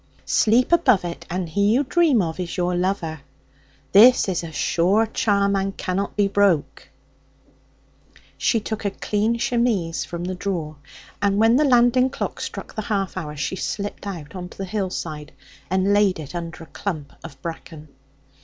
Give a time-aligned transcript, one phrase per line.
[0.25, 3.21] Sleep above it, and he you dream of is your lover.
[3.91, 6.89] This is a sure charm, and cannot be broke.'
[8.35, 10.77] She took a clean chemise from the drawer,
[11.21, 14.65] and when the landing clock struck the half hour she slipped out on to the
[14.65, 15.33] hillside
[15.69, 17.87] and laid it under a clump of bracken.